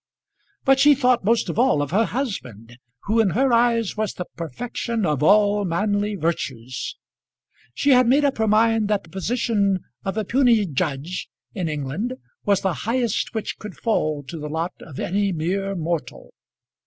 [0.65, 4.25] But she thought most of all of her husband, who in her eyes was the
[4.35, 6.97] perfection of all manly virtues.
[7.75, 12.15] She had made up her mind that the position of a puisne judge in England
[12.45, 16.33] was the highest which could fall to the lot of any mere mortal.